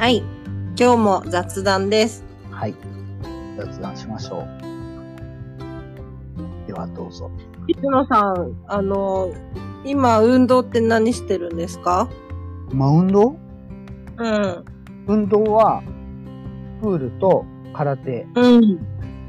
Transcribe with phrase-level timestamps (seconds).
[0.00, 0.18] はい。
[0.78, 2.24] 今日も雑談です。
[2.52, 2.74] はい。
[3.56, 4.46] 雑談しましょう。
[6.68, 7.28] では、どうぞ。
[7.66, 9.32] 水野さん、あの、
[9.84, 12.08] 今、運動って何してるんですか？
[12.72, 13.34] まあ、運動？
[14.18, 14.64] うん。
[15.08, 15.82] 運動は、
[16.80, 18.78] プールと空手うん。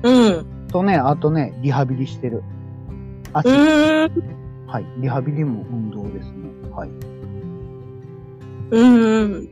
[0.03, 0.67] うん。
[0.67, 2.43] とね、あとね、リハビリしてる。
[3.33, 3.51] 足、う。
[4.67, 4.85] はい。
[4.97, 6.51] リハビリも運動ですね。
[6.69, 6.89] はい。
[8.69, 8.83] う
[9.25, 9.49] ん。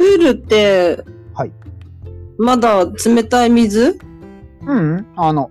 [0.00, 1.52] プールって、はい。
[2.38, 3.98] まだ冷たい水？
[4.62, 5.50] うん、あの、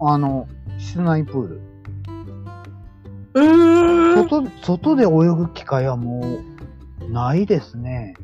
[0.00, 0.46] あの、
[0.78, 1.60] 室内プール。
[3.34, 4.28] うーん。
[4.28, 6.20] 外、外で泳ぐ機会はも
[7.00, 8.14] う、ないですね。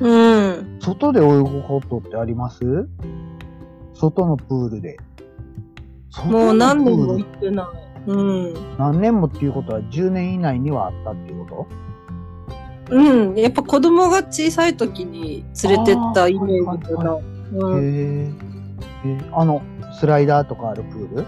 [0.00, 0.08] う
[0.62, 0.78] ん。
[0.80, 2.88] 外で泳ぐことってあります？
[3.92, 4.96] 外のプールで。
[6.24, 7.66] もう何年も行ってない。
[8.06, 8.54] うん。
[8.78, 11.66] 何年もっていうことは10年以内にはあったっていうこ
[12.90, 13.34] うん。
[13.36, 17.16] やっぱ子供が小さい時に連れてったイメージかな。
[17.78, 18.30] へえ。
[19.04, 19.62] えあの、
[19.98, 21.26] スライダーとかあるプール？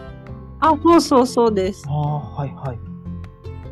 [0.60, 1.84] あ、そうそうそうです。
[1.88, 2.78] ああ、はいはい。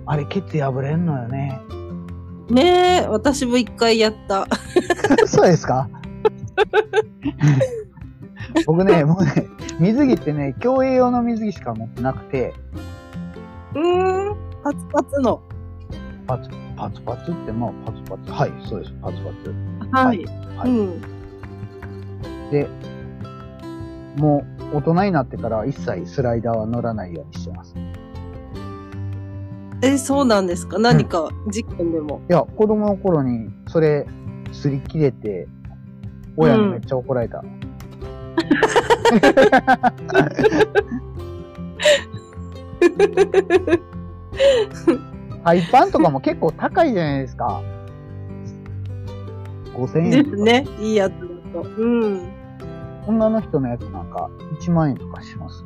[0.07, 1.61] あれ、ケツ破れんのよね。
[2.49, 4.47] ねえ、私も一回やった。
[5.27, 5.89] そうですか？
[8.67, 9.47] 僕ね、 もうね、
[9.79, 12.55] 水着ってね、競泳用の水着しか持ってなくて、
[13.75, 14.37] うーん。
[14.65, 15.41] パツパツの。
[16.27, 16.51] パツ、
[16.81, 18.33] パツパツって、まあ、パツパツ。
[18.33, 19.55] はい、そうです、パツパツ。
[19.93, 20.25] はい。
[20.57, 21.01] はいうん。
[22.51, 22.67] で、
[24.17, 27.75] もう、大人になってからは一切スライダーは乗らないようにしてます。
[29.83, 30.79] え、そうなんですか？
[30.79, 32.21] 何か事件でも。
[32.29, 34.07] いや、子供の頃に、それ、
[34.53, 35.47] 擦り切れて、
[36.37, 37.43] 親にめっちゃ怒られた。
[37.43, 37.45] ハ
[44.97, 45.01] イ
[45.45, 47.63] パンとかも結構高いじゃないですか。
[49.75, 50.11] 5000円。
[50.11, 50.67] ですね。
[50.81, 51.69] いいやつだと。
[51.77, 52.29] うん。
[53.07, 54.31] 女の人のやつなんか
[54.61, 55.65] 1万円とかします。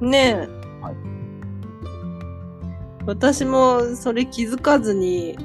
[0.00, 0.36] ねえ。
[0.82, 0.96] はい
[3.06, 5.38] 私もそれ気づかずに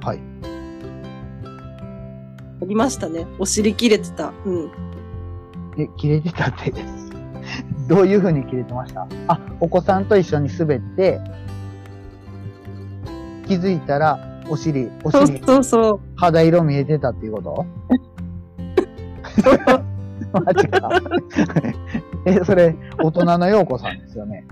[0.00, 0.20] はい。
[2.62, 3.26] ありましたね。
[3.40, 4.32] お尻切れてた。
[4.46, 4.70] うん。
[5.76, 6.72] え、切れてたって。
[7.88, 9.08] どういう風に切れてました？
[9.26, 11.20] あ、お子さんと一緒に滑って、
[13.46, 14.18] 気づいたら、
[14.48, 16.00] お尻、おそう尻、そうそう。
[16.16, 17.66] 肌色見えてたっていうこと？
[20.32, 20.90] マジか。
[22.24, 24.46] え、それ、大人の陽子さんですよね？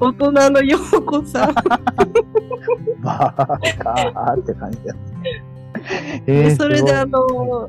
[0.00, 1.54] 大人の陽子さん。
[3.02, 4.94] バーカーって感じだ。
[6.26, 7.68] えでーそれであの、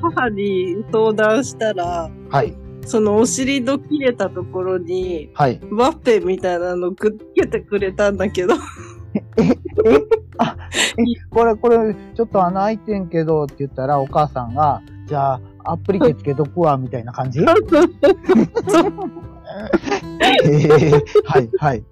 [0.00, 5.60] 母に相談したら、はい、そのお尻の切れたところに、はい。
[5.70, 8.54] ワッペンみたいなのくっつけてくれたんだけど、
[10.38, 10.56] あ、
[10.98, 17.40] え、これ、これ、ちょっと穴開いてんけどって言ったら、お母さんが、じゃあ、アプリケつけとくわ、みたいな感じ？
[17.40, 17.46] えー、
[21.24, 21.84] はい、はい。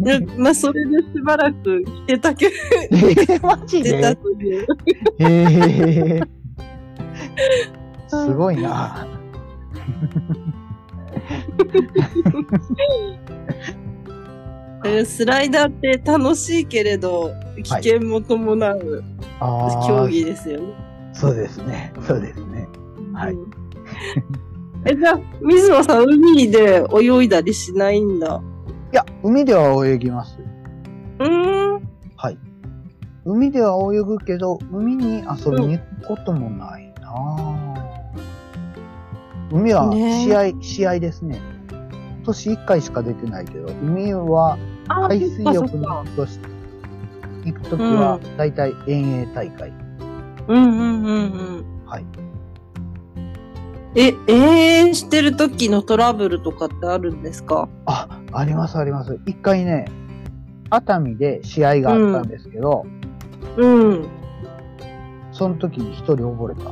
[0.00, 2.54] でまあ、それでしばらく着てたけど、
[2.90, 4.66] えー、マジ着てたでという。
[5.18, 6.26] えー、
[8.08, 9.06] すごいな。
[14.84, 19.04] えースライダーって楽しいけれど、危険も伴う
[19.40, 21.10] あー競技ですよね。
[21.12, 21.92] そうですね。
[22.06, 22.68] そうですね。
[23.12, 23.50] はいうん
[24.86, 28.42] え、じゃあ、水野さん、海で泳いだりしないんだ？
[28.92, 30.38] いや、海では泳ぎます。
[31.18, 31.88] うーん。
[32.16, 32.38] はい。
[33.24, 41.40] 海では泳ぐけど、海に遊びに行くこともないなぁ海はね試合、試合ですね。
[41.70, 44.58] 今年1回しか出てないけど、海はあ
[44.88, 46.48] 海水浴そっかのとして
[47.44, 49.72] 行くときは、だいたい遠泳大会。
[50.48, 51.64] うんうんうんうん。
[51.86, 52.04] はい。
[53.96, 57.68] え、永遠してる時のトラブルとかってあるんですか？
[57.86, 59.20] あ、ありますあります。
[59.26, 59.86] 一回ね、
[60.70, 62.84] 熱海で試合があったんですけど、
[63.56, 64.08] うん。
[65.32, 66.70] その時に一人溺れた。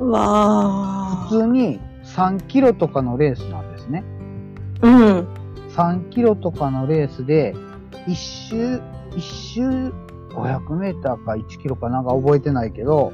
[0.00, 4.04] うわ普通に3キロとかのレースなんですね。
[4.82, 5.28] うん。
[5.70, 7.54] 3キロとかのレースで、
[8.06, 8.80] 一周、
[9.16, 9.62] 一周
[10.30, 13.12] 500メーターか1キロかなんか覚えてないけど、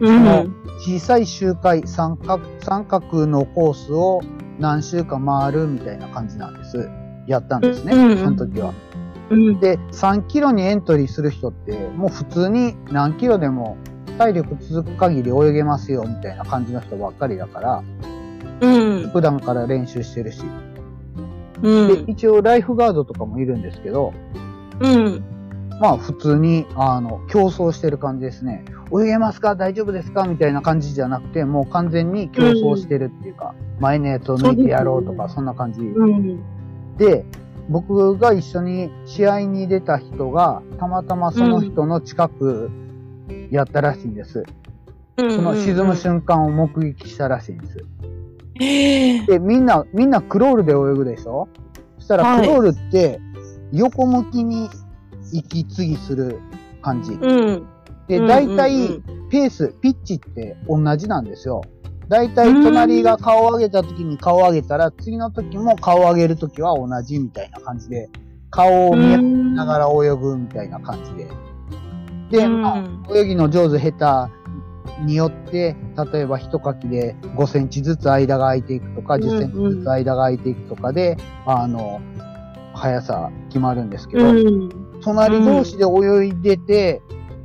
[0.00, 0.54] うん。
[0.78, 4.20] 小さい周回、三角、三角のコースを
[4.58, 6.90] 何周か回るみたいな感じなんです。
[7.26, 8.72] やったんですね、うんうんその時は。
[9.30, 9.60] うん。
[9.60, 13.76] で、3キロにエントリーする人って、もう普通に何キロでも
[14.18, 17.82] 体力続く限り泳げますよみたいな感じの人ばっかりだから、
[18.60, 19.10] うん。
[19.10, 20.42] 普段から練習してるし。
[21.64, 22.12] うんで、。
[22.12, 24.12] 一応ライフガードとかもいるんですけど、
[24.80, 25.24] うん。
[25.80, 28.64] まあ普通に、あの、競争してる感じですね。
[28.96, 29.56] 泳げますか？
[29.56, 30.24] 大丈夫ですか？
[30.24, 35.80] みたいな感じじゃなくて、もう完全に競争してるっていうか、前のやつを抜いてやろうとか、そんな感じ。
[35.80, 36.40] うん。
[36.96, 37.24] で、
[37.68, 42.70] 僕が一緒に試合に出た人が、たまたまその人の近く
[43.50, 44.44] やったらしいんです。
[45.18, 47.84] そその沈む瞬間を目撃したらしいんです。
[48.60, 51.48] ええで、みんな、みんなクロールで泳ぐでしょ？
[51.98, 53.20] そしたらはいクロールって
[53.72, 54.68] 横向きに
[55.32, 56.38] 息継ぎする
[56.82, 57.12] 感じ。
[57.12, 57.66] うん。
[58.06, 61.62] で、うん大体うんペース、ピッチって同じなんですよ。
[62.08, 68.10] 大体隣が顔を上げた時に顔を上げたら、次の時も顔を上げる時は同じみたいな感じで、
[68.50, 69.16] 顔を見
[69.54, 71.28] ながら泳ぐみたいな感じで。
[72.30, 72.84] で、うんまあ、
[73.16, 74.43] 泳ぎの上手下手
[75.00, 75.76] によって、
[76.12, 82.00] 例えば一かきで5センチずつ間が空いていくとか、うん10センチずつ間が空いていくとかで、あの、
[82.74, 85.00] 速さ決まるんですけど、うん。
[85.02, 87.02] 隣同士で泳いでて、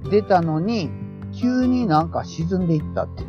[0.09, 0.89] 出たのに、
[1.31, 3.23] 急になんか沈んでいったって。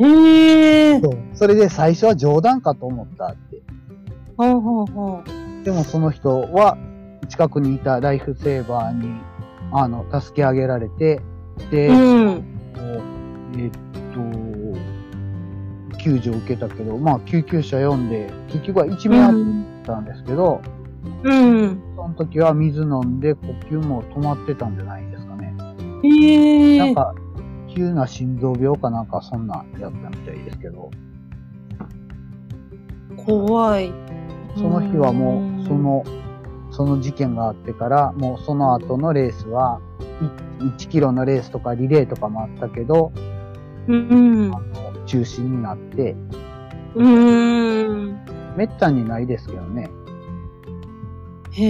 [0.00, 1.00] ええ
[1.34, 3.62] それで最初は冗談かと思ったって。
[4.36, 5.22] ほうほうほ
[5.62, 5.64] う。
[5.64, 6.76] でもその人は
[7.28, 9.08] 近くにいたライフセーバーに、
[9.72, 11.20] あの、助け上げられて、
[11.70, 12.44] で、うん。
[13.56, 13.78] えっと、
[15.98, 19.34] 救助を受けたけど、まあ救急車呼んで、結局は一命あっ
[19.84, 20.60] たんですけど、
[21.22, 21.80] うん。
[21.96, 25.54] その時は水飲んで呼吸も止まってたんじゃないですかね。
[26.04, 27.14] ええなんか、
[27.74, 30.90] 急な心臓病かなんかそんなんやったみたいですけど、
[33.16, 33.92] 怖い。
[34.56, 36.04] その日はもうんう、その、
[36.70, 39.80] その事件があってから、もうその後のレースは、
[40.60, 43.12] い1キロのレースとかリレーとかもあったけど、
[43.88, 44.52] うん。
[45.06, 46.16] 中止になって、
[46.94, 48.18] うん。
[48.56, 49.90] めったにないですけどね。
[51.52, 51.62] へ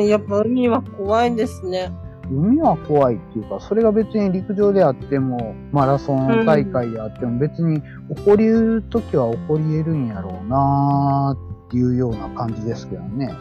[0.00, 1.92] え、やっぱ海は怖いですね。
[2.30, 7.80] 海は怖いっていうか、それが別に陸上であっても、マラソン大会であっても、別に
[8.14, 13.32] 起こり得るときは起こり得るんやろうなーっていうような感じですけどね。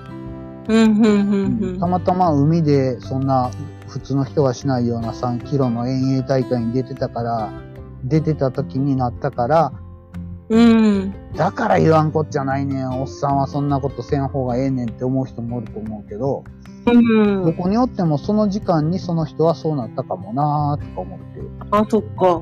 [1.80, 3.52] たまたま海でそんな
[3.88, 7.50] 普通の人がしないような3キロの遠泳大会に出てたから、
[8.04, 9.74] 出てた時になったから、
[10.50, 11.14] うん。
[11.36, 13.02] だから言わんこっちゃないねん。
[13.02, 16.44] おっさんはそんなことせん方がええねんって思う人もおると思うけど、
[16.86, 17.46] うん。
[17.46, 21.50] どこにおってもその時間にその人はそうなったかもなーとか思ってる。
[21.72, 22.42] あ、そっか。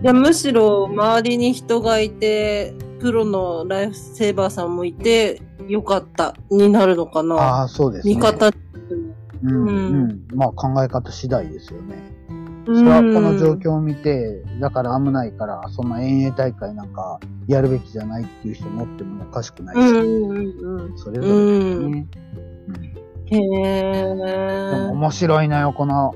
[0.00, 7.34] いや、むしろ周りに人がいて、プロのライフセーバーさんもいて、よかった、になるのかな。
[7.36, 8.14] ああ、そうですね。
[8.14, 8.50] 見方。
[9.42, 9.72] うん、うんう
[10.06, 10.26] ん。
[10.34, 11.96] まあ考え方次第ですよね。
[12.66, 20.98] そそれはこの状況を見て、だから危ないから、そんな遠泳大会なんかやるべきじゃないっていう人もおってもおかしくないし、うん、うん、うん。
[20.98, 22.06] それぞれですね。
[23.26, 24.90] へでもえ。
[24.92, 26.14] 面白いのよ、この、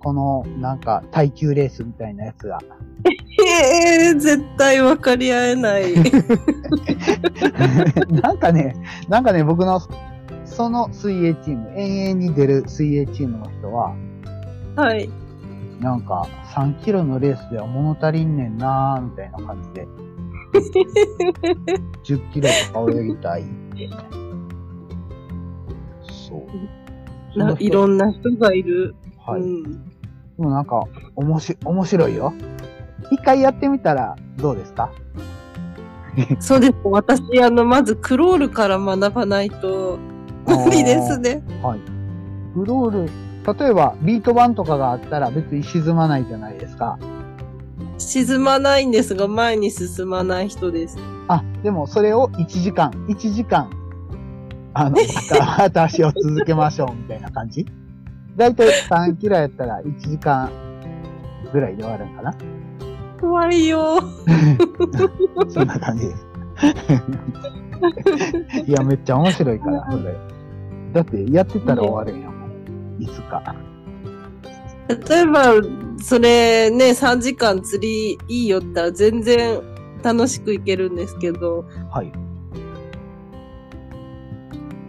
[0.00, 2.58] この、なんか、耐久レースみたいなやつが。
[3.04, 5.94] へえ、絶対分かり合えない。
[8.22, 8.76] なんかね、
[9.08, 9.80] なんかね、僕の、
[10.44, 13.94] その水泳チーム、遠泳に出る水泳チームの人は、
[14.76, 15.10] はい。
[15.80, 19.86] なんか、3キロのレースでは物足りんねんなーみたいな感じで。
[22.04, 23.90] 10キロとか泳ぎたいって。
[26.28, 26.46] そ
[27.34, 27.38] う。
[27.38, 28.94] ないろんな人がいる。
[29.18, 29.40] はい。
[29.40, 29.62] うん。
[29.62, 29.68] で
[30.38, 30.84] もなんか、
[31.16, 32.32] おもし、面白いよ。
[33.12, 34.90] 一回やってみたらどうですか？
[36.40, 36.74] そうです。
[36.84, 39.98] 私、あの、まずクロールから学ばないと
[40.46, 41.42] 無理ですね。
[41.62, 41.80] はい。
[42.54, 43.10] クロール、
[43.58, 46.98] 例えばビート板とかがあったら別に沈まないじゃないですか。
[47.98, 50.98] 沈まないんですが、前に進まない人です。
[51.28, 53.70] あ、でもそれを1時間、1時間、
[54.74, 54.96] あの、
[55.56, 57.64] また足を続けましょうみたいな感じ？
[58.36, 60.50] だいたい3キロやったら1時間
[61.52, 62.34] ぐらいで終わるんかな？
[63.22, 64.02] 怖いよ。
[65.48, 66.26] そんな感じです。
[68.66, 70.16] いや、めっちゃ面白いから、それ。
[70.92, 72.50] だって、やってたら終わるんやもん。
[73.00, 73.54] いつか。
[74.88, 75.52] 例えば、
[76.02, 79.60] それね、3時間釣りいいよったら全然
[80.02, 82.12] 楽しく行けるんですけど、はい。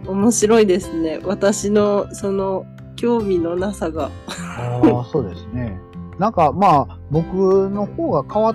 [0.08, 1.20] 面白いですね。
[1.24, 4.10] 私の、その、興味のなさが。
[4.58, 5.78] ああ、そうですね。
[6.18, 8.54] なんかまあ、僕の方が変わっ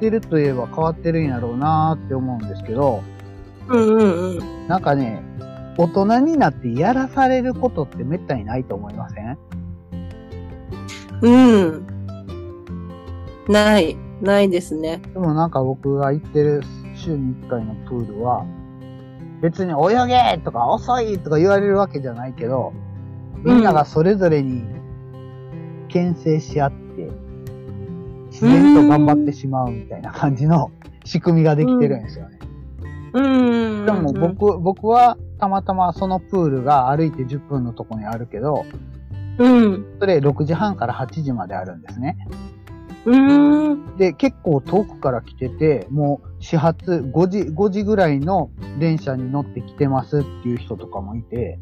[0.00, 3.02] てるといえば変わってるんやろうなーって思うんですけど、
[3.68, 4.68] うんうんうん。
[4.68, 5.22] なんかね、
[5.76, 9.38] 大人になってやらされることってめったにないと思いません？
[11.22, 11.86] うん。
[13.48, 13.96] ない。
[14.20, 15.00] ないですね。
[15.14, 16.62] でもなんか僕が行ってる
[16.94, 18.44] 週に1回のプールは、
[19.40, 22.72] 別に泳げとか遅いとか言われるわけじゃないけど、
[23.44, 24.64] みんながそれぞれに
[25.88, 27.10] 牽制し合って、
[28.30, 30.70] 自然と頑張ってしまうみたいな感じの
[31.04, 32.38] 仕組みができてるんですよね。
[33.12, 33.86] うん。
[33.86, 38.64] でも僕、僕はたまたまそのプールが歩いて10分のとこにあるけど、
[39.38, 39.96] うん。
[39.98, 42.16] それ6時半から8時まであるんですね。
[43.04, 43.16] う
[43.74, 43.96] ん。
[43.96, 51.58] で、結構遠くから来てて、もう始発5時、5時ぐらいの電車に乗ってきてますっていう人とかもいて、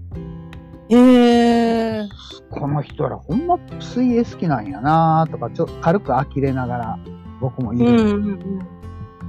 [0.89, 2.09] へえ。
[2.51, 6.99] この人らほんま水泳好きなんやなとか、ちょっと軽く呆れながら
[7.41, 7.87] 僕もいる。
[7.87, 8.61] うんうん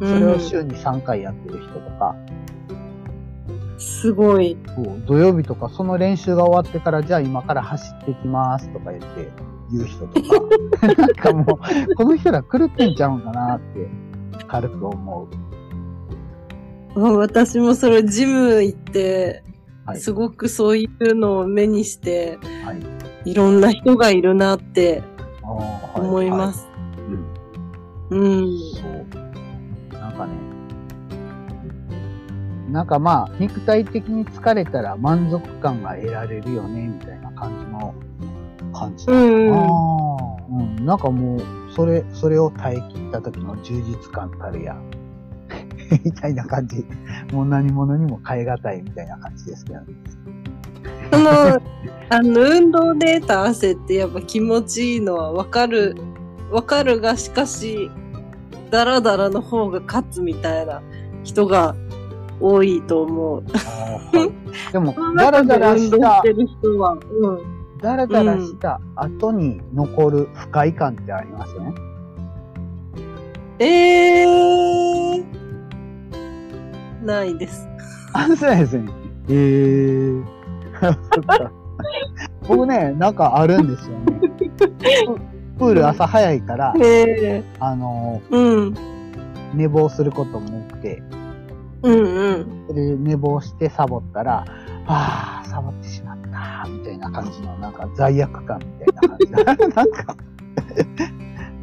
[0.01, 0.09] うん。
[0.09, 2.15] それを週に3回やってる人とか、
[3.77, 4.57] すごい。
[4.75, 9.31] そう土曜日とかその練習が終わってから、じゃあ今から走ってきますとか言って
[9.71, 10.29] 言う人とか、
[10.95, 11.59] なんかも
[11.91, 13.87] う、この人ら狂ってんちゃうんかなって
[14.47, 15.27] 軽く思
[16.95, 17.07] う。
[17.17, 19.43] 私もそれジム行って、
[19.87, 19.99] はい。
[19.99, 22.73] すごくそういうのを目にして、は
[23.25, 23.31] い。
[23.31, 25.01] いろんな人がいるなって
[25.43, 26.53] あーはい思いま。
[26.53, 26.67] す。
[28.11, 28.59] うんうん。
[28.75, 29.97] そう。
[29.97, 30.33] なんかね、
[32.69, 37.95] なんかまあ、肉体的に疲れたら満足感が得られるよね、みたいな感じの
[38.73, 39.19] 感じだな。
[39.19, 40.85] うんうん。
[40.85, 41.41] なんかもう、
[41.73, 44.75] それ、それを耐え切った時の充実感たるや。
[46.03, 46.85] みたいな感じ。
[47.33, 49.85] もう何者にも変え難いみたいな感じですけどね。
[51.11, 51.31] その、
[52.09, 55.95] あの、運動で得た汗ってやっぱ気持ちいいのはわかる、
[56.51, 57.89] わかるが、しかし、
[58.69, 60.81] ダラダラの方が勝つみたいな
[61.23, 61.75] 人が
[62.39, 63.43] 多いと思う。
[64.71, 67.57] でも、ダラダラしたしてる人は、うん。
[67.81, 71.75] ダラダラした後に残る不快感ってありません、
[73.59, 75.36] えー、
[77.03, 77.67] ないです。
[78.13, 78.91] あ、そうですね。
[79.29, 80.23] えー。
[82.47, 84.29] 僕ね、なんかあるんですよね。
[84.57, 84.69] プ
[85.59, 86.73] プール朝早いから、
[87.59, 88.73] あのうん。
[89.53, 91.01] 寝坊することも多くて、
[91.83, 93.03] うんうん。
[93.03, 94.45] 寝坊してサボったら、
[94.85, 99.75] ああ、サボってしまった、みたいな感じの、なんか罪悪感みたいな感じ。
[99.75, 100.15] なんか、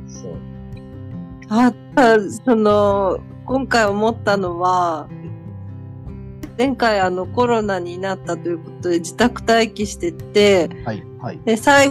[0.06, 0.32] そう。
[1.48, 1.72] あ
[2.44, 5.08] その、今回思ったのは、
[6.58, 11.90] 前回あのコロナになったということで自宅待機してて、はい、はい、で、最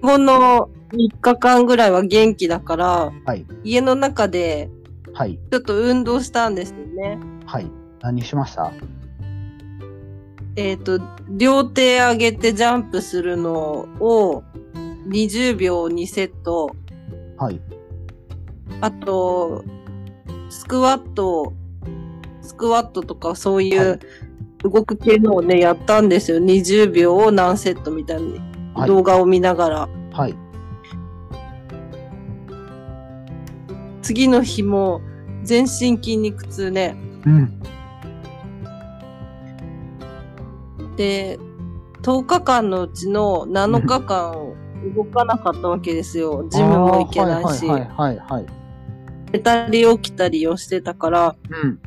[0.00, 4.70] 後の3日間ぐらいは元気だから、はい、家の中で
[5.12, 7.18] はい、ちょっと運動したんですよね。
[7.46, 7.70] はい。
[8.00, 8.72] 何しました？
[10.56, 14.42] えっ、と、両手上げてジャンプするのを
[15.08, 16.74] 20秒2セット、
[17.38, 17.60] はい、
[18.80, 19.64] あと、
[20.48, 21.52] スクワット、
[22.50, 24.00] スクワットとかそういはう
[24.64, 26.38] 動く系のをね、やったんですよ。
[26.38, 28.28] 20秒を何セットみたいな
[28.74, 29.88] はい動画を見ながら。
[30.12, 30.34] はい。
[34.02, 35.00] 次の日も
[35.44, 36.96] 全身筋肉痛ね。
[37.24, 37.62] うん。
[40.96, 41.38] で、
[42.02, 44.34] 10日間のうちの7日間
[44.96, 46.48] 動かなかったわけですよ。
[46.50, 47.64] ジムも行けないし。
[47.66, 48.46] はい、はい、はい、はい。
[49.32, 51.36] 寝たり起きたりをしてたから。
[51.48, 51.78] うん。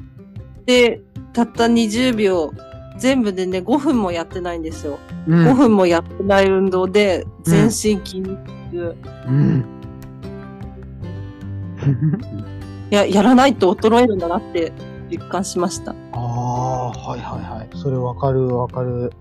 [0.65, 1.01] で、
[1.33, 2.51] たった20秒、
[2.97, 4.99] 全部でね、5分もやってないんですよ。
[5.27, 5.47] うん。
[5.47, 8.37] 5分もやってない運動で、全身筋肉
[8.71, 8.95] 痛。
[9.27, 9.65] うん。
[12.91, 14.71] いや、やらないと衰えるんだなって
[15.09, 15.95] 実感しました。
[16.13, 17.69] ああ、はいはいはい。
[17.77, 19.11] それわかるわかる。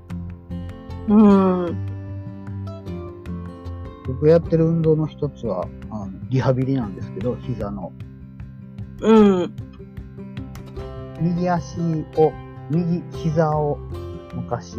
[1.09, 1.77] うん。
[4.07, 7.93] 僕やってる運動の一つは、あのリハビリなんですけど、膝の。
[9.01, 9.53] うん。
[11.23, 11.81] 右足
[12.17, 12.33] を、
[12.71, 13.79] 右膝を
[14.35, 14.77] 昔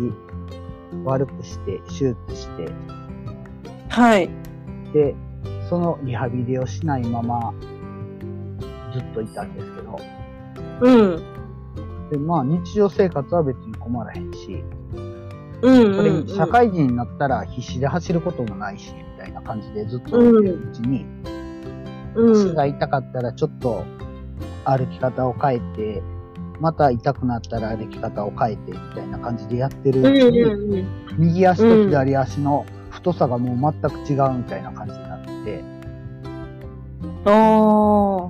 [1.06, 2.68] 悪くして、手術して、
[3.90, 4.30] はい。
[4.94, 5.16] で、
[5.70, 7.54] そのリハビリをしないまま、
[8.94, 10.00] ずっといたんですけど、
[10.82, 12.10] うん。
[12.10, 14.64] で、まあ日常生活は別に困らへんし、
[15.62, 15.98] うん。
[15.98, 21.06] うんに社会人になったら必死で走ることもないし、みたいな感じでずっとやってるうちに、
[22.16, 22.32] うん。
[22.32, 23.84] 足が痛かったらちょっと
[24.66, 26.04] 歩き方を変えて、
[26.60, 30.86] また痛くなったら歩き方を変えてみたいな感じでやってるうちに、
[31.18, 35.64] 右足と左足の太さがもう全く違うみたいな感じになって。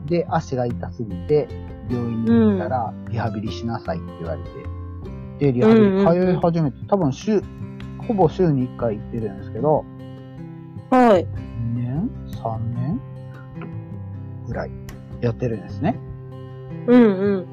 [0.08, 1.48] で、足が痛すぎて、
[1.90, 4.50] 病院に行ったら、リハビリしなさいって言われて、
[5.52, 7.42] で、リハビリ通い始めて、多分週、
[8.08, 9.86] ほぼ週に1回行ってるんですけど、
[10.90, 11.26] はい。
[11.26, 11.28] 2
[11.76, 13.02] 年 ?3 年？
[14.48, 14.72] ぐらい
[15.22, 15.98] やってるんですね。
[16.88, 17.46] うんうん。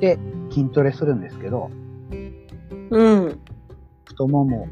[0.00, 0.18] で、
[0.50, 1.70] 筋トレするんですけど、
[2.90, 3.40] うん。
[4.04, 4.68] 太もも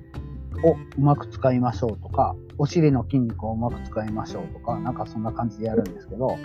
[0.65, 6.37] をうまく使いましょうとか、お尻の筋肉をうまく使いましょうとか、なんかそんな感じでやるんですけど、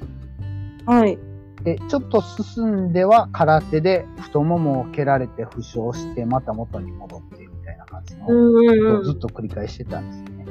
[0.85, 1.17] はい。
[1.63, 10.45] で、ちょっと進んでは空手で太ももを蹴られて負傷して、また元に戻ってみたいな感じの、ずっと繰り返してたんですね。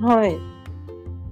[0.00, 0.06] うん。
[0.06, 0.38] はい。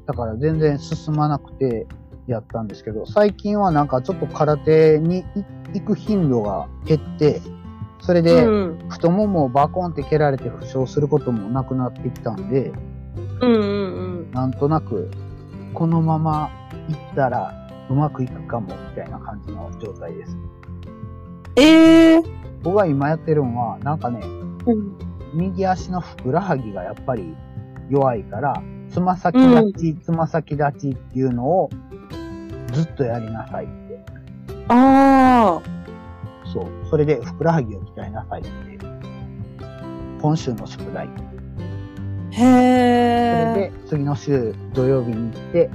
[0.07, 1.87] だから全然進まなくて
[2.27, 7.41] やったんですけど、最近はなんかちょっと空手にい行く頻度が減って、
[8.01, 8.89] それでうん。
[8.89, 12.73] 太ももをバコンって蹴られて負傷することもなくなってきたんで、
[13.41, 13.57] うんう
[14.25, 15.11] んなんとなく
[15.75, 16.51] このまま
[16.89, 20.37] 行ったらうまくいくかもみたいな感じの状態です。
[21.57, 22.43] えー。
[22.63, 24.21] 僕が今やってるのは、なんかね、
[24.67, 24.97] うん。
[25.35, 27.35] 右足のふくらはぎがやっぱり
[27.91, 31.71] 弱いから、つま先立ち、つま先立ちっていうのを
[32.73, 34.05] ずっとやりなさいって。
[34.69, 35.63] ああ。
[36.53, 36.67] そう。
[36.91, 38.51] それでふくらはぎを鍛えなさいって。
[40.21, 41.09] 今週の宿題。
[42.31, 43.71] へそれえ。
[43.71, 45.71] で次の週土曜日に行って、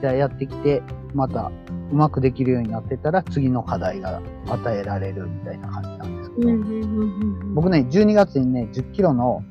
[0.00, 0.82] じゃあやってきて、
[1.14, 1.50] また
[1.92, 7.54] うまくできるようになってたら次の課題が与えられるみたいな感じなんですけど、うんうんうんうん。
[7.54, 9.42] 僕ね、12月にね、10キロの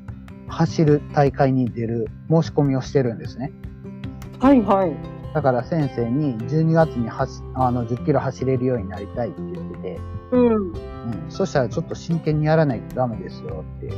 [0.48, 3.52] 走る大会に出る申し込みをしてるんですね。
[4.40, 5.11] はいはい。
[5.34, 10.00] だから先生に12月に走あの10キロ走れるようになりたいって言ってて、
[10.32, 10.72] うん。
[10.72, 10.74] うん、
[11.28, 13.88] そしたらちょっと真剣にやらないとダメですよって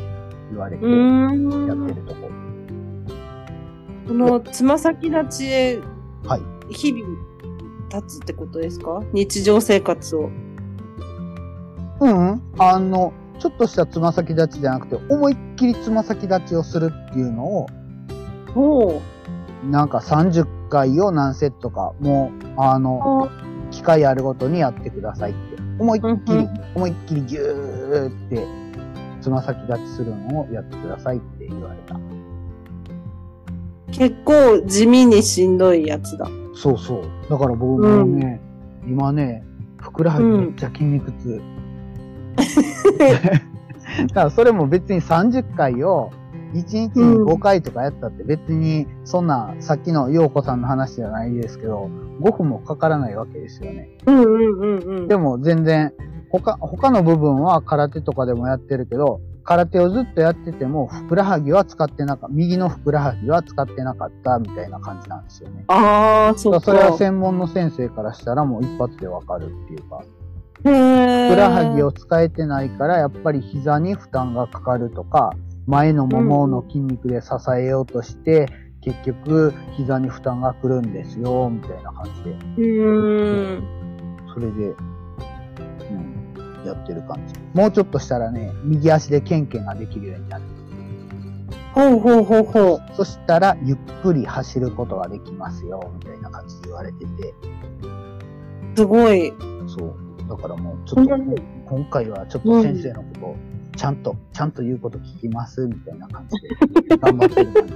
[0.50, 1.74] 言われてうや。
[1.74, 2.30] ってるとこ。
[4.06, 5.80] このつま先立ちへ
[6.26, 6.74] はい。
[6.74, 7.04] 日々
[7.92, 9.02] 立つってことですか？
[9.12, 10.30] 日常生活を。
[12.00, 17.66] うん、うん、あの、ちょっとしたつま先立ちじゃなくて、思いっきりつま先立ちをするっていうのを、
[18.54, 19.02] ほ
[19.70, 23.44] なんか30回を何セットか、もう、あの、う。
[23.70, 25.62] 機会あるごとにやってくださいって。
[25.78, 28.44] 思いっきり、うんうん思いっきりギューって、
[29.20, 31.96] つま先立ちするのをやってくださいって言われた。
[33.92, 36.28] 結構地味にしんどいやつだ。
[36.54, 37.02] そうそう。
[37.30, 38.40] だから僕もね、
[38.86, 39.44] 今ね、
[39.76, 41.40] ふくらはぎめっちゃ筋肉痛。
[44.08, 46.10] だからそれも別に30回を
[46.54, 51.90] 1日に5回とかやったって別にそんなさっきの陽子さんの話じゃないですけど、
[52.20, 53.98] 5分もかからないわけですよね。
[54.06, 55.08] うんうんうんうん。
[55.08, 55.92] でも全然
[56.30, 65.64] 他、他の部分は空手とかでもやってるけど、空手をずっとやってても、ふくらはぎは使ってなかった、右のふくらはぎは使ってなかったみたいな感じなんですよね。
[65.68, 66.60] ああ、そうか。
[66.60, 70.02] それは専門の先生からしたらもう一発でわかるっていうか、
[70.56, 75.34] ふくらはぎを使えてないから、やっぱり膝に負担がかかるとか、
[75.66, 78.48] 前のももの筋肉で支えようとして、
[78.80, 82.30] 結局膝に負担が来るんですよ、みたいな感じで。
[82.30, 83.64] うーん。
[84.34, 84.76] それで、う
[86.62, 87.34] ん、やってる感じ。
[87.54, 90.44] もうちょっとしたらね、右足でケンケンができるようになる。
[91.72, 92.82] ほうほうほうほう。
[92.94, 97.34] そしたら、ゆっくり走ることができますよ、みたいな感じで言われてて。
[98.76, 99.32] すごい。
[99.66, 99.94] そう。
[100.28, 101.34] だからもう、ちょっと、うん
[101.66, 103.36] 今回はちょっと先生のことを、
[103.76, 107.74] ちゃんと、ちゃんと言うこと聞きます、みたいな感じで、頑張ってる感じ。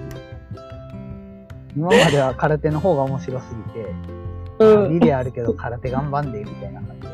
[1.76, 3.94] 今までは空手の方が面白すぎて、
[4.61, 7.08] うんリレーあるけど空手頑張んで、みたいな感じで。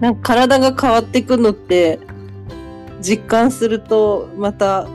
[0.00, 2.00] なんか体が変わっていくのって、
[3.00, 4.88] 実感すると、また、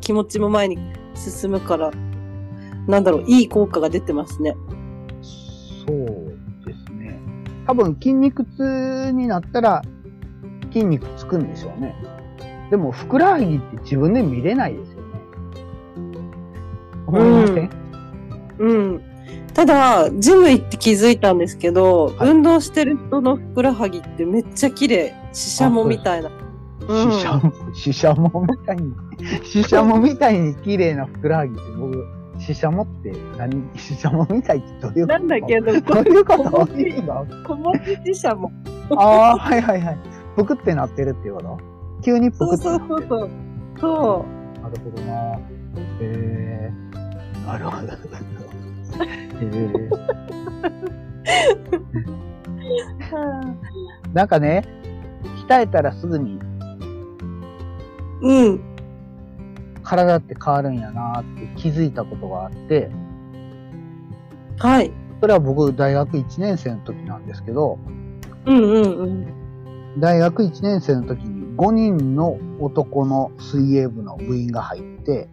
[0.00, 0.78] 気持ちも前に
[1.14, 1.90] 進むから、
[2.86, 4.56] なんだろう、いい効果が出てますね。
[7.66, 9.82] 多分筋肉痛になったら
[10.72, 11.94] 筋肉つくんでしょうね。
[12.70, 15.04] でも、ふくらはぎって自分で見れないですよね。
[17.06, 17.70] 思いません、
[18.58, 19.02] うん。
[19.52, 25.14] ただ、ジム行って気づいたんですけど、はい運動してる人のふくらはぎってめっちゃ綺麗。
[25.32, 26.30] シシャモみたいな。
[26.88, 28.92] うんシシャモ、シシャモみたいに、
[29.44, 32.06] シシャモみたいに綺麗なふくらはぎって僕、
[32.46, 35.18] シシャモって何シシャモみたいってどういうこと？
[35.18, 36.44] なんだけど、 どういうこと？
[36.44, 36.92] 小文字
[37.44, 37.72] 小文
[38.04, 38.52] 字シシャモ。
[38.96, 39.98] ああ、はいはいはい。
[40.36, 41.58] ぷくってなってるっていうこと？
[42.02, 42.88] 急にぷくってなってる。
[42.88, 43.30] そうそうそう。
[43.80, 44.24] そ
[44.62, 45.12] なるほどな。
[45.36, 45.40] へ
[46.00, 46.70] え
[47.46, 47.92] なるほど。
[49.40, 49.88] え
[54.14, 54.64] なんかね、
[55.48, 56.38] 鍛えたらすぐに
[58.22, 58.60] うん。
[59.84, 62.90] 体って変わるんやなって気づいたことがあって、
[64.58, 64.90] はい。
[65.20, 67.78] それは僕大学1年生の時なんですけど、
[68.46, 70.00] うんうんうん。
[70.00, 75.28] 大学1年生の時に5人の男の水泳部の部員が入って、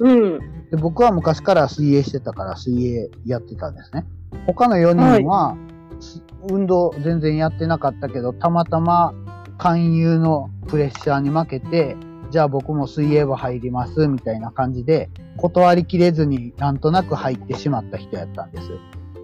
[0.00, 0.38] うん。
[0.70, 4.04] で僕は昔から水泳してたから水泳やってたんですね。
[4.46, 5.56] 他の4人は、
[6.00, 9.12] す運動全然やってなかったけど、たまたま
[9.58, 11.96] 勧誘のプレッシャーに負けて、
[12.30, 18.70] じゃあ僕も水泳部入りますみたいな感じで、断りきれずになんとなく入ってしまった人やったんです。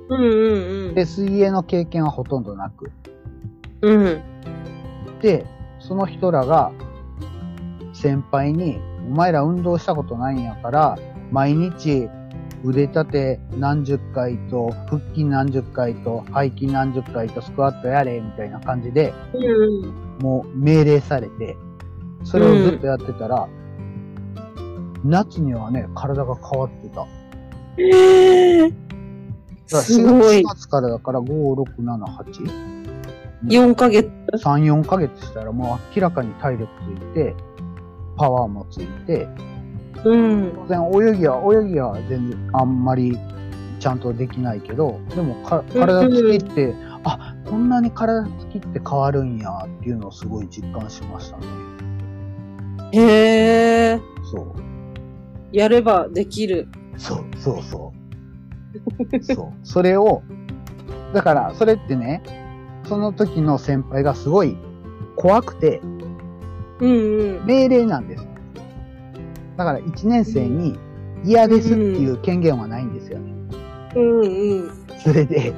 [0.08, 0.94] うんうんうん。
[0.94, 2.90] で、水泳の経験はほとんどなく。
[3.82, 4.22] うん。
[5.20, 5.46] で、
[5.78, 6.72] その人らが
[7.92, 10.98] 先輩に、お前ら運動したことないんやから、
[11.30, 12.08] 毎日
[12.64, 20.18] 腕立て何十回と、腹筋何十回と、背筋何十回とスクワットやれ、みたいな感じで、うん。
[20.20, 21.56] もう命令されて、
[22.24, 23.48] それをずっとやってたら、
[25.04, 27.06] 夏にはね、体が変わってた。
[27.76, 28.72] ええ
[29.70, 30.44] らすご4い。
[30.44, 32.74] 月からだから5、6、7、8?
[33.46, 34.10] 4ヶ月。
[34.32, 37.34] 3、4ヶ月したらもう明らかに体力ついて、
[38.16, 39.28] パワーもついて、
[40.04, 40.52] うん。
[40.66, 43.18] 当然泳ぎは、泳ぎは全然あんまり
[43.80, 51.44] ちゃんとできないけど、でもか体つきって、あ、こんなに体つきって変わるんやっていうのをすごい実感しましたね。
[53.00, 54.00] へえ。
[54.30, 54.54] そう。
[55.52, 56.68] やればできる。
[56.96, 57.92] そう、そうそ
[59.20, 59.24] う。
[59.24, 59.52] そう。
[59.62, 60.22] それを、
[61.12, 62.22] だから、それってね、
[62.84, 64.56] その時の先輩がすごい
[65.16, 65.80] 怖くて、
[66.80, 67.46] うんうん。
[67.46, 68.26] 命令なんです。
[69.56, 70.76] だから1年生に
[71.24, 73.32] 嫌ですっていう権限はないんですよね。
[73.96, 74.24] うんう
[74.66, 74.70] ん。
[74.98, 75.54] それで、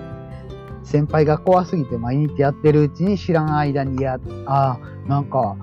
[0.84, 5.56] 先輩が怖すぎて毎日やってるうちに知らん間にや、ああ、なんか、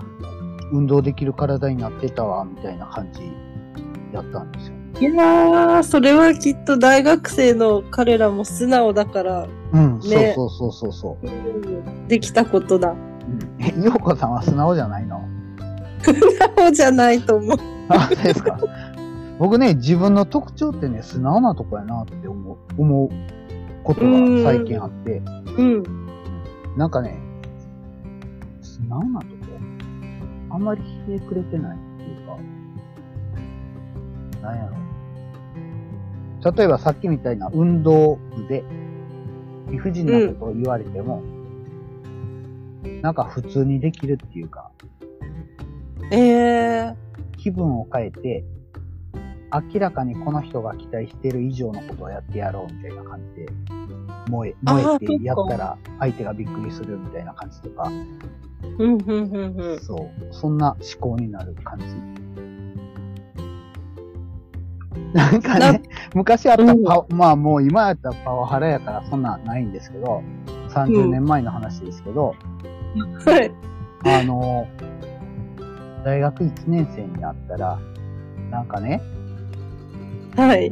[0.73, 3.21] 運動できる体になってたわ、みたいな感じ
[4.11, 4.73] やったんですよ。
[4.99, 12.07] いやー、それはきっと大学生の彼らも素直だから、うん、ねそうそうそうそうそう。
[12.07, 12.91] できたことだ。
[12.91, 13.03] うん
[13.59, 15.21] え、ようこさんは素直じゃないの？
[16.03, 17.57] そうじゃないと思う。
[17.89, 18.59] あ、ですか。
[19.39, 23.09] 僕ね、自分の特徴ってね、素直なとこやなって思う、思う
[23.83, 24.07] ことが
[24.43, 25.21] 最近あって、
[25.57, 25.83] うん。
[26.77, 27.17] なんかね、
[28.61, 29.32] 素直なとこ
[30.53, 32.37] あんまりひねくれてないっていうか、
[34.43, 34.69] なんや
[36.43, 36.51] ろ。
[36.51, 38.63] 例えばさっきみたいな運動部で
[39.71, 41.23] 理不尽なことを言われても、
[43.01, 44.69] なんか普通にできるっていうか、
[46.11, 46.95] ええ
[47.37, 48.45] 気分を変えて、
[49.73, 53.47] 明らかにこの人が期待してる以上のことをやってやろうみたいな感じで、
[54.29, 58.17] 燃え、燃えてやったら相手がびっくりするみたいな感じとか、うん、
[58.79, 59.79] うん、うん、うん。
[59.79, 61.85] そう、そんな思考になる感じ。
[65.13, 65.83] なんかなね、
[66.15, 70.23] 昔あったうんパ、まあもう今やったらパワハラやからそんなんないんですけど、
[70.69, 72.35] 30年前の話ですけど、
[73.25, 73.51] はい。
[74.05, 74.67] あの、
[76.03, 77.79] 大学1年生になったら、
[78.49, 79.01] なんかね、
[80.35, 80.71] はい。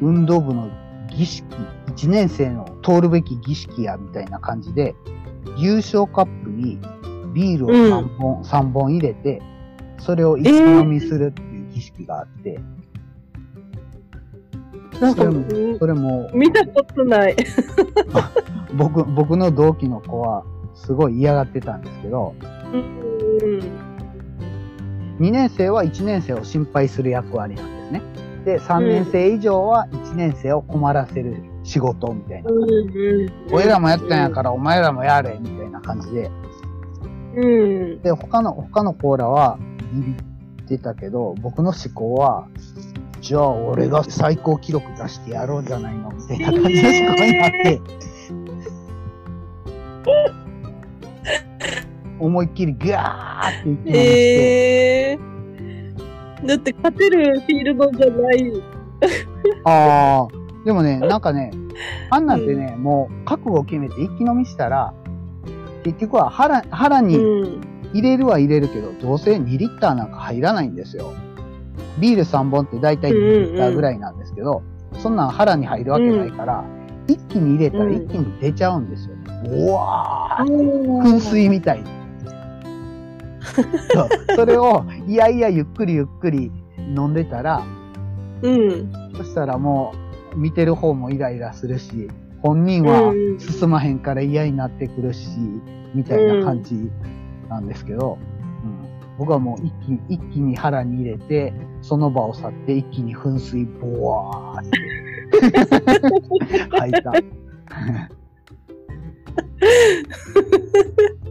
[0.00, 0.68] 運動部の
[1.16, 1.44] 儀式、
[1.86, 4.94] 1年生の通るべき儀式やみたいな感じで、
[5.56, 6.78] 優勝カップに
[7.32, 9.40] ビールを3本、3本入れて、
[9.98, 12.60] それを一気飲みするっていう儀式があって、
[15.00, 17.36] なんか、そそれも見たことない。
[18.76, 22.34] 僕、僕の同期の子はすごい嫌がってたんですけど、
[22.72, 23.60] うん。
[25.18, 28.02] 2年生は1年生を心配する役割なんですね。
[28.44, 33.10] で、3年生以上は1年生を困らせる仕事みたいな感じで。
[33.10, 33.54] うん。
[33.54, 36.30] 俺らもやったんやからお前らもやれみたいな感じで。
[37.36, 37.46] う
[37.96, 38.02] ん。
[38.02, 39.58] で、他の、他の子らは
[39.92, 42.46] ビビってたけど、僕の思考は、
[43.20, 47.80] じゃあ俺が最高記録出してやろうじゃないのみたいな感じの思考になって、
[52.18, 55.18] 思いっきりガーって一気飲みして、ええ
[56.46, 58.62] だって勝てるフィールドじゃない。
[59.64, 61.50] ああ、でもね、なんかね、
[62.10, 64.94] あんなんてね、もう覚悟を決めて一気飲みしたら、
[65.82, 67.74] 結局は腹、腹にうん。
[67.94, 71.12] 入れるは入れるけど、どうせ2リッターなんか入らないんですよ。
[72.00, 74.62] ビール3本ってだいたい2リッターぐらいなんですけど、
[74.98, 76.64] そんなん腹に入るわけないから、
[77.06, 79.24] 一気に入れたらうん一気に出ちゃうんですよね。
[79.48, 81.84] うわー噴水みたいに。
[84.36, 86.50] それを、いやいやゆっくりゆっくり
[86.96, 87.64] 飲んでたら、
[88.42, 88.92] うん。
[89.16, 89.94] そしたらも
[90.34, 92.08] 見てる方もイライラするし、
[92.42, 95.28] 本人はうん進まへんから嫌になってくるし、
[95.94, 96.90] みたいな感じ
[97.48, 101.52] なんですけど、うん僕はもう一気に、一気に腹に入れて、
[101.82, 104.80] その場を去って一気に噴水ボワーって
[106.70, 107.12] 吐いた。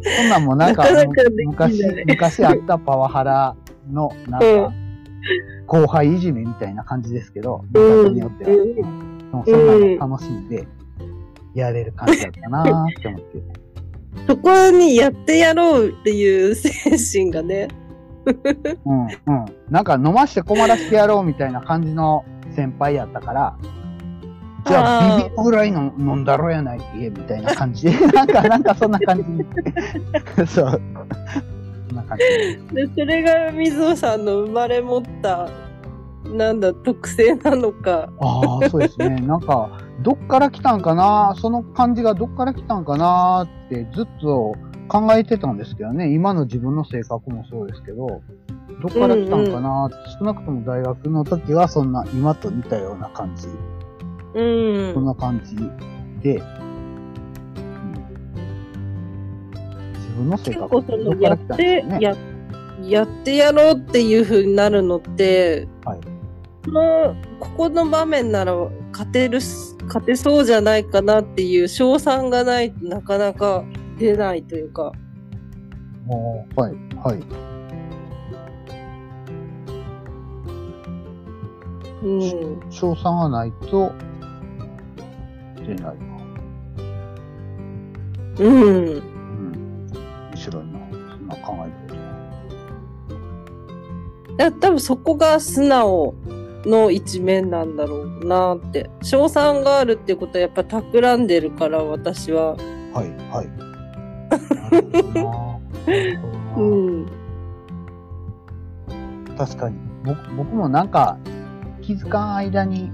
[0.04, 3.56] そんなんもなんか、なかなか昔、昔あったパワハラ
[3.92, 4.74] の、なんうか、
[5.68, 8.52] 後輩いじめみたいな感じですけど、うん見方によっては。
[8.52, 9.68] うんでもそん
[10.00, 10.68] なの楽しんで、
[11.56, 13.64] やれる感じだったなーって思って。
[14.28, 16.70] そこにやってやろうっていう精
[17.22, 17.68] 神がね。
[18.86, 19.10] うん、うん。
[19.70, 22.24] なんか飲まして困らせてやろうみたいな感じの
[22.56, 23.58] 先輩やったから、
[24.66, 29.24] じゃあビビるぐらいの飲んだろやないって言えみたいな感じで、 なんか、なんかそんな感じ。
[30.48, 30.82] そう。
[31.90, 32.76] そんな感じ。
[32.76, 35.50] で、それが水野さんの生まれ持った、
[36.26, 38.10] なんだ、特性なのか。
[38.20, 39.10] ああ、そうですね。
[39.10, 39.70] なんか、
[40.02, 41.34] どっから来たんかな？
[41.38, 44.56] その感じがどっから来たんかなってずっと
[44.88, 46.14] 考えてたんですけどね。
[46.14, 48.22] 今の自分の性格もそうですけど、
[48.82, 53.48] どっから来たんかなって、少なくとも大学の時はそんな今と似たような感じ。
[54.34, 55.06] うんそん。
[55.06, 55.56] な感じ
[56.22, 56.64] で、うん
[59.94, 61.86] 自分の性結格構その、やって。
[62.00, 62.16] や、
[62.84, 66.00] やってやろうっていう風になるのって、はい
[66.66, 68.56] この、ここの場面なら
[68.94, 73.66] 勝てるし、勝てそうじゃないかなっていう賞賛がないとなかなか
[74.00, 74.94] 出ないというか。
[76.06, 77.24] もう、はい、はい。
[82.06, 82.72] うん。
[82.72, 83.92] 賞賛がないと、
[85.64, 86.04] 出ないか。
[88.40, 88.64] うん。
[88.64, 89.04] うん。
[90.32, 90.80] 面白いな。
[91.12, 92.00] そんな考えてる。
[94.40, 96.16] いや、多分そこが素直
[96.66, 98.90] の一面なんだろうなって。
[99.02, 102.56] 賞賛があるってことはやっぱ企んでるから、私は。
[102.56, 103.50] はい、はい。
[106.58, 107.06] うん。
[109.38, 109.78] 確かに。
[110.04, 111.18] 僕僕もなんか、
[111.82, 112.92] 気づかん間に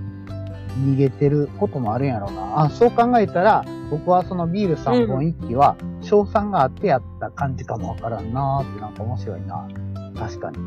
[0.78, 2.64] 逃げてることもあるんやろうな。
[2.64, 9.68] あ、そう考えたら、僕はそのビール3本一気は、賞賛があってやった感じかもわからんなーってなんか面白いな。
[10.16, 10.58] 確かに。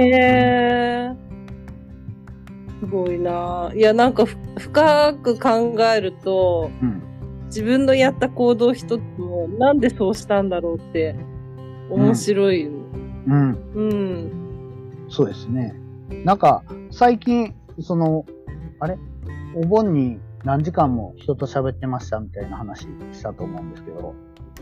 [0.00, 1.12] へえ。
[2.80, 3.70] すごいな。
[3.74, 7.02] いや、なんかふ深く考えると、うん。
[7.46, 11.16] 自分のやった行動一つも、なんでそうしたんだろうって、
[11.90, 12.66] 面白い。
[12.66, 13.58] うん。
[13.74, 14.30] うん。
[15.08, 15.74] そうですね。
[16.24, 18.24] なんか、最近、その、
[18.78, 18.98] あれ？
[19.56, 24.14] お盆に何時間も人と喋ってましたみたいな話したと思うんですけど、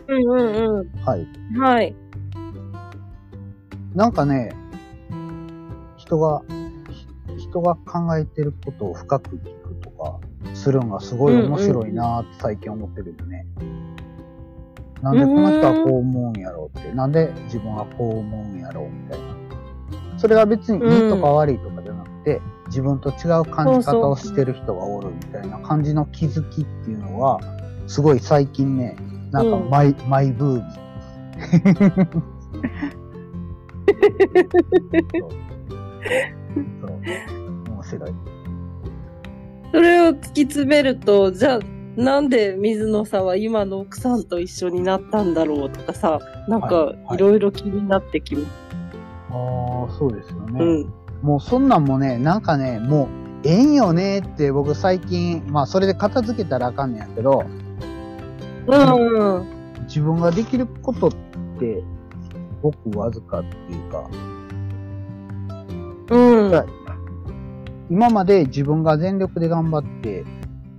[0.07, 1.27] うんうんうはい。
[1.53, 1.59] ん。
[1.59, 1.95] はい。
[3.93, 4.53] なんかね、
[5.97, 6.41] 人が、
[7.37, 10.19] ひ人が考えてることを深く聞くとか、
[10.53, 13.45] するのがすごい面白いなーって最近思ってるよね。
[15.01, 19.35] なんでこの人はこう思うんやろうって、なんで自分はこう思うんやろうみたいな。
[20.17, 22.41] それが別にいいとか悪いとかじゃなくて、
[22.75, 27.39] 自分と違う感じ方をしてる人がおるみたいな感じの気づきっていうのは、
[27.87, 28.97] すごい最近ね、
[29.31, 30.63] なんかマイ、マイブーム。
[37.71, 38.13] 面白い。
[39.71, 41.59] それを突き詰めると、じゃあ、
[41.95, 48.47] なんで水野さんは今の奥さんと一緒になったんだろうとかさ、なんかはいはいいろいろ気になってきます。
[49.31, 50.59] ああ、そうですよね。
[50.61, 51.04] うん。
[51.25, 57.43] もうそんなんもね、なんかね、もう、ええんよねって僕最近、まあそれで片付けたらあかんねやけど、
[58.67, 59.45] うん。
[59.87, 61.11] 自分ができることっ
[61.59, 61.83] て、
[62.61, 64.07] ごくわずかっていうか、
[66.11, 66.51] うん。
[66.51, 66.67] はい
[67.87, 70.25] 今まで自分が全力で頑張って、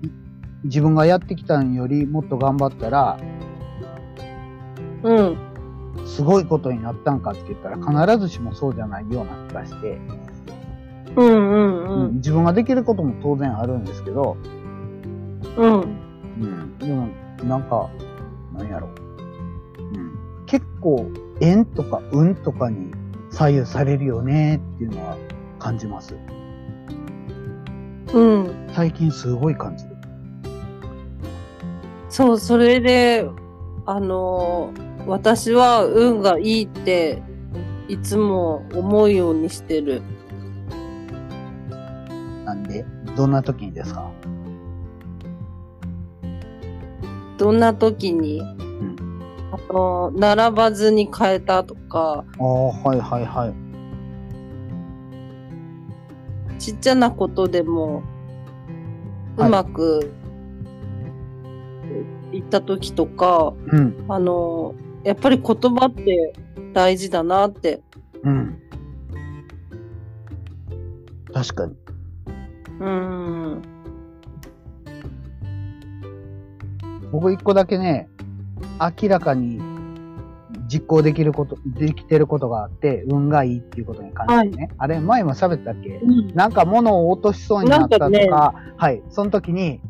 [0.02, 0.11] い
[0.64, 3.18] 自分がやってきたんよりもっと頑張ったら、
[5.02, 5.37] うん。
[6.04, 9.98] すごいことになったんかって言ったら必ずしもそうじゃないような気がして、
[11.16, 12.14] うんうんうん。
[12.16, 14.37] 自分ができることも当然あるんですけど、
[15.57, 15.81] うん。
[16.40, 17.09] うん、でも、
[17.44, 17.88] なんか、
[18.55, 18.88] なんやろ。
[19.79, 22.92] うん、結構、縁とか運とかに
[23.31, 25.16] 左右されるよねっていうのは
[25.59, 26.14] 感じます。
[28.12, 28.68] うん。
[28.72, 29.96] 最近すごい感じる。
[32.09, 33.29] そう、それで、
[33.85, 37.22] あのー私は運がいいって、
[37.88, 40.02] いつも思うようにしてる。
[42.46, 44.09] なんで、どんな時にですか？
[47.38, 48.44] どんな時に、ん
[49.52, 53.54] あのー並ばずに変えたとか、ああ、はいはいはい。
[56.61, 58.04] ちっちゃなことでも、
[59.37, 60.12] うまく
[62.32, 64.04] いった時とか、うん。
[64.09, 66.32] あの、やっぱり言葉って
[66.72, 67.82] 大事だなって。
[68.22, 68.59] うん。
[71.35, 71.76] 確かに。
[72.80, 73.62] うん。
[77.12, 78.08] 僕一個だけね、
[79.02, 79.60] 明らかに
[80.68, 84.70] 実行できること、できてることがあって、運がいいっていうことに関してね。
[84.76, 86.00] あれ、前も喋ったっけ？
[86.34, 89.02] なんか物を落としそうになったとか、なんかはい。
[89.08, 89.80] その時に、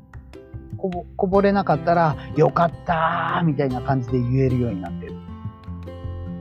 [0.77, 5.15] こぼ、こぼれなかったら、よかったーみたいな感じで言えるようになってる。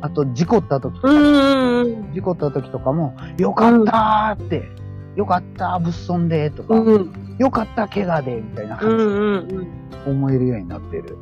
[0.01, 2.13] あと、事故った時とか、うん。
[2.13, 4.69] 事故った時とかも、よかったーって、
[5.15, 7.35] よかったーぶっ飛んでとか、うん。
[7.37, 9.67] よかった怪我でみたいなう感じで。
[10.05, 11.17] 思えるようになってる。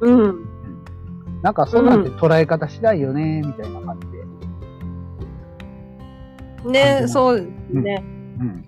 [0.00, 0.46] うん。
[1.42, 4.06] なんかそんなんて捉え方次第よね、みたいな感じ
[6.64, 7.00] で。
[7.00, 8.02] ね、そうね。
[8.40, 8.64] うん。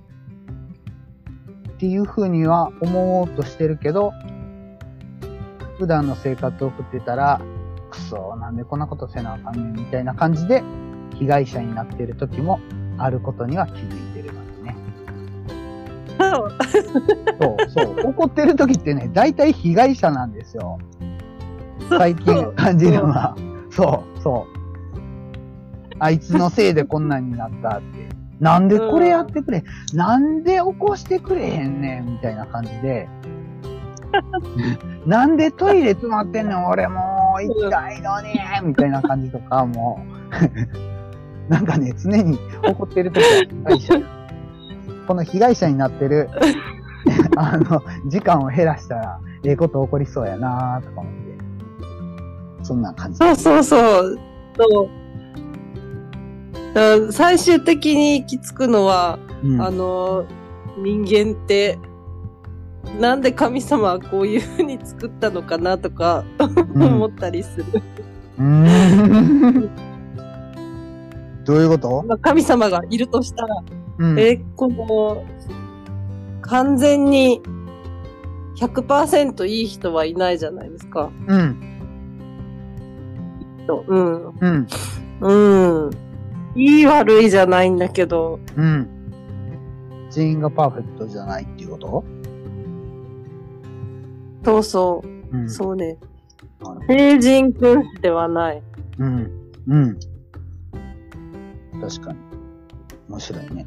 [1.71, 4.13] っていうふうには思おうとしてるけど、
[5.79, 7.41] 普段の生活を送ってたら、
[7.91, 10.63] くそ、なんでこんなことせなあかんねん、みたいな感じで、
[11.15, 12.61] 被害者になってる時も
[12.99, 14.16] あることには気づいて。
[16.31, 18.09] そう、そう。
[18.11, 20.79] 怒ってる時ってね、大体被害者なんですよ。
[21.89, 23.37] 最近感じるのは。
[23.71, 24.57] そう、そう。
[25.99, 28.09] あいつのせいでこんなんになったって。
[28.41, 33.09] なんでこれやってくれ、なんで起こしてくれへんねんみたいな感じで。
[35.07, 38.29] なんでトイレ詰まってんねん俺もう行きたいのに
[38.65, 40.01] みたいな感じとかも
[41.49, 44.16] う なんかね、常に怒ってる時は被害者。
[45.07, 46.29] この被害者になってる、
[47.37, 51.17] あの、時間を減らしたら、ええこと起こりそうやなとか思って。
[52.65, 53.19] そんな感じ。
[53.19, 54.19] そうそうそう。
[54.59, 54.91] そ
[56.97, 60.25] う最終的に行き着くのは、うんあの、
[60.79, 61.79] 人間って、
[63.01, 66.25] なんで神様はこういう風に作ったのかなとか、
[66.75, 67.65] うん思ったりする。
[68.39, 69.71] うーん
[71.45, 72.05] どういうこと？
[72.07, 73.55] まあ、神様がいるとしたら、
[73.99, 74.19] うん。
[74.19, 75.25] え、この、
[76.43, 77.41] 完全に
[78.57, 81.11] 100%いい人はいないじゃないですか。
[81.27, 81.57] うん。
[83.67, 84.29] とうん。
[84.41, 84.67] うん。
[85.21, 85.91] うん。
[86.55, 88.89] いい悪いじゃないんだけど、うん。
[90.11, 92.05] 全員がパーフェクトじゃないっていうこと？
[94.45, 95.51] そうそうう、ん。
[95.51, 95.99] そうね。
[96.87, 98.63] 成人君子ではない。
[98.99, 99.31] うん。
[99.67, 99.99] うん。
[101.81, 102.19] 確かに。
[103.09, 103.67] 面白いね。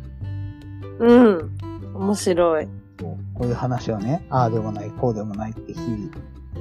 [1.00, 1.58] うん。
[1.96, 2.68] 面白い。
[3.00, 6.12] こういう話をね、ああでもない、こうでもないって日々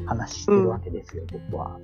[0.07, 1.77] 話してるわけですよ、 僕は。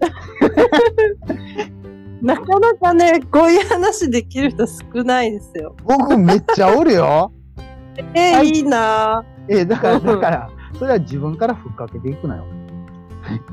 [2.23, 5.75] なかなかね、こういう話できる人少ないですよ。
[5.85, 7.33] 僕めっちゃおるよ。
[8.15, 12.45] えー、はいいいなえーだから、だから、それは自分からふっかけていくのよ。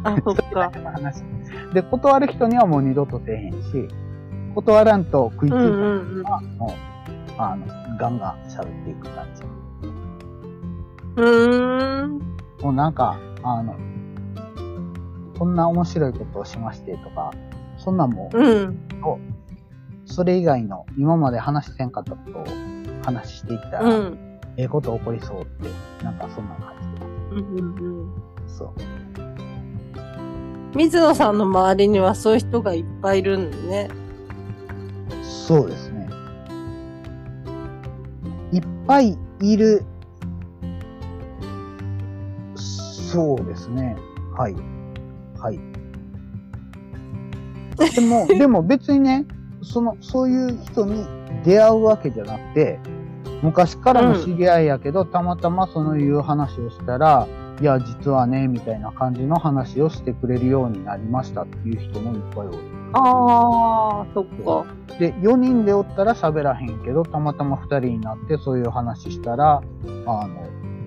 [0.04, 0.72] あ、そっか。
[0.94, 1.24] 話。
[1.74, 3.88] で、断る人にはもう二度とせえへんし、
[4.56, 6.26] 断らんと食いついた人うんうんうん。
[7.38, 7.65] あの、
[7.98, 9.44] ガンガン喋っていく感じ。
[11.17, 12.20] うーん。
[12.62, 13.76] もうなんか、あの、
[15.38, 17.32] こんな面白いことをしましてとか、
[17.78, 18.88] そんなんもう、うん。
[20.06, 22.46] それ以外の今まで話せんかったことを
[23.04, 24.39] 話していったら、うん。
[24.58, 25.70] ええこと起こりそうって、
[26.04, 28.12] なんかそんな感じでうんうんうん。
[28.48, 28.72] そう。
[30.76, 33.89] 水野さんの周りにはそういう人がいっぱいいるんでね。
[35.22, 35.91] そうですね。
[38.52, 39.84] いっぱいいる。
[42.56, 43.96] そうですね。
[44.38, 44.56] はい。
[45.38, 45.60] はい。
[47.96, 49.26] でも、 でも別にね、
[49.62, 51.06] その、そういう人に
[51.44, 52.80] 出会うわけじゃなくて、
[53.42, 57.28] 昔からの知り合いやけど、たまたまそのいう話をしたら、
[57.60, 62.81] いや、実はね、みたいな感じの話をしてくれるようになりましたっていう人もいっぱいおる。
[62.94, 64.66] ああ、そっか。
[65.00, 69.62] で、4人でおったら喋らへんけど、たまたま2人になってそういう話したら、
[70.06, 70.30] あの、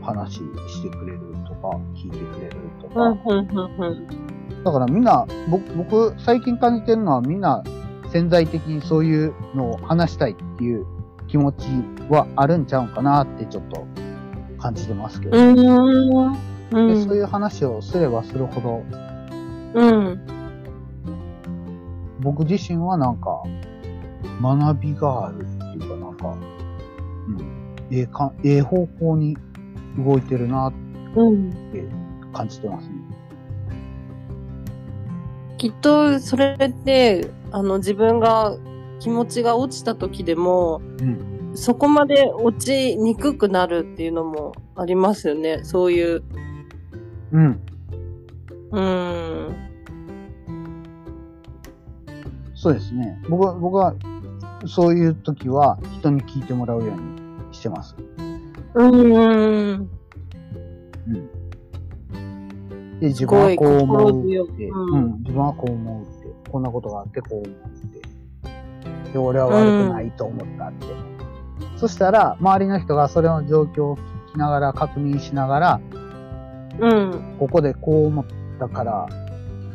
[0.02, 3.16] 話してくれるとか、聞いてくれるとか。
[4.64, 7.62] だからみんな、僕、僕、最近感じてるのはみんな
[8.10, 10.86] 潜在的にそういうのを話したいっていう
[11.26, 11.66] 気持ち
[12.10, 13.86] はあるんちゃうんかなってちょっと
[14.58, 15.36] 感じてますけど。
[15.36, 16.32] うーん。
[16.32, 17.18] うでそうん。
[17.18, 18.82] いう話をすればするほど、
[19.74, 20.20] うん。
[22.24, 23.42] 僕自身はなんか、
[24.42, 26.36] 学びがあるっていうかなんか、
[27.28, 29.36] うん、ええか、ええ方向に
[29.98, 30.72] 動いてるなっ
[31.16, 31.50] うん。
[31.50, 31.84] て
[32.32, 32.94] 感じてますね。
[35.58, 38.56] きっと、それって、あの、自分が
[38.98, 41.52] 気持ちが落ちた時でも、うん。
[41.54, 45.60] そこまで落ちにくくなるっていうのもありますよね。
[45.62, 46.22] そういう。
[47.32, 47.60] うん。
[48.72, 49.63] うーん。
[52.64, 53.20] そうですね。
[53.28, 53.94] 僕は、僕は、
[54.64, 57.94] そういう時は人に聞いてもらうようにしてます。
[58.72, 59.90] うーん。
[61.06, 61.10] う
[62.16, 63.00] ん。
[63.00, 67.52] で、自分はこう思うって、うんうん、自分はこう思うって、こんなことがあってこう思うっ
[69.04, 69.12] て。
[69.12, 70.86] で、俺は悪くないと思ったって。
[71.76, 75.80] そしたら、周りの人がそれの状況を聞きながら、確認しながら、
[76.80, 77.36] うん。
[77.38, 78.24] ここでこう思っ
[78.58, 79.06] たから、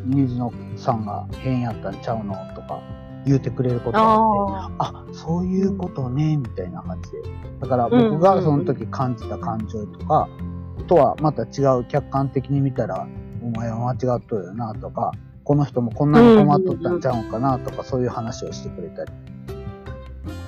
[0.06, 2.82] 水野さんが変やったんちゃうのとか
[3.26, 7.18] 言うてくれることがあって、ああ、そういうことね、みたいな感じで。
[7.60, 10.28] だから僕がその時感じた感情とか、
[10.90, 13.08] とはまた違う客観的に見たら、
[13.44, 15.12] お前は間違っとるよなとか、
[15.44, 19.12] この人もこんなに困っとったんちゃうんかなとか、そういう話をしてくれたり。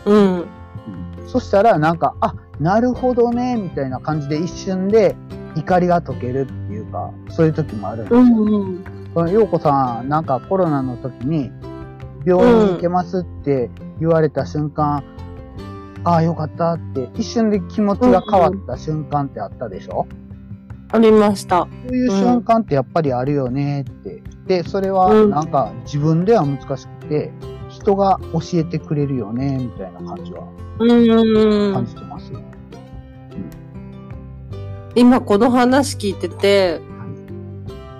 [0.05, 0.09] あ。
[0.09, 0.35] うん。
[0.35, 0.45] うん
[1.27, 5.15] そしたらなんか、あ、なるほどね、みたいな感じで一瞬で
[5.55, 8.23] 怒りが解けるっていうか、そういう時もあるんですうよ。
[8.23, 9.00] んうん。
[9.13, 11.51] この陽子さん、なんかコロナの時に、
[12.25, 15.03] 病院に行けますって言われた瞬間、
[16.03, 20.07] ああ、よかったって、一瞬で気持ちが変わった瞬間ってあったでしょ、
[20.91, 21.67] ありました。
[21.87, 24.23] そういう瞬間ってやっぱりあるよねって。
[24.47, 27.31] で、それはうんなんか自分では難しくて、
[27.69, 30.47] 人が教えてくれるよね、みたいな感じは
[30.79, 30.85] う
[31.71, 31.85] ん感。
[31.85, 32.31] じてます。
[34.95, 36.81] 今この話聞いてて、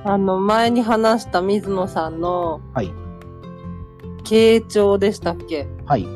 [0.04, 2.92] あの、前に話した水野さんの、はい。
[4.24, 5.68] 傾聴でしたっけ？
[5.86, 6.08] はい。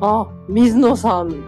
[0.00, 1.44] あ、水野さん、